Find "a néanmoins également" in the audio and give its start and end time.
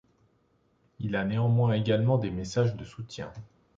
1.15-2.17